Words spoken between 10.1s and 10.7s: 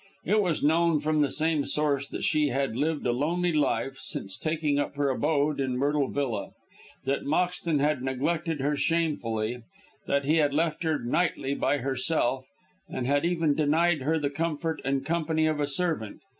he had